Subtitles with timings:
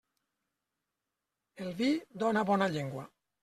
[1.67, 1.93] El vi
[2.27, 3.09] dóna bona llengua.